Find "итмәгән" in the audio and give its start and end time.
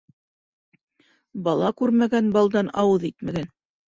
3.11-3.47